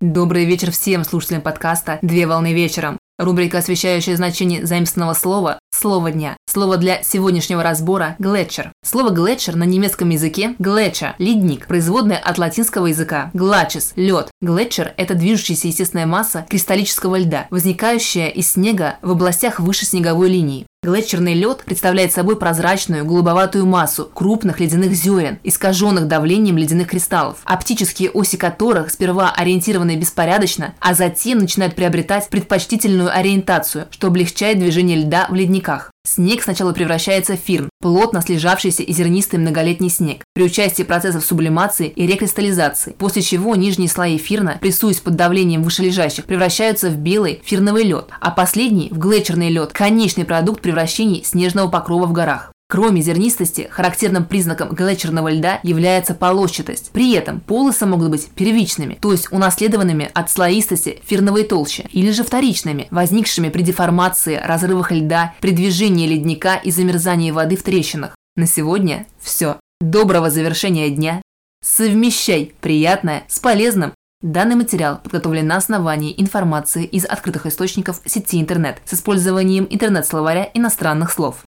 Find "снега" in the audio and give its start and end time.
18.52-18.96